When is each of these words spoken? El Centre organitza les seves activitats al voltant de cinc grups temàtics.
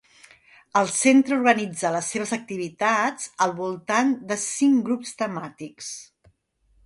El 0.79 0.87
Centre 0.93 1.35
organitza 1.41 1.91
les 1.95 2.07
seves 2.13 2.31
activitats 2.37 3.29
al 3.47 3.53
voltant 3.59 4.15
de 4.31 4.37
cinc 4.45 4.83
grups 4.89 5.13
temàtics. 5.23 5.93